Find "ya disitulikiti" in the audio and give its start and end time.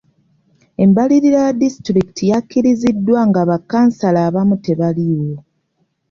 1.45-2.23